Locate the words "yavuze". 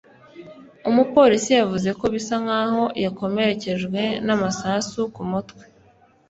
1.59-1.89